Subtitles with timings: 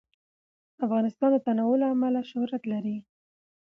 [0.85, 2.97] افغانستان د تنوع له امله شهرت لري.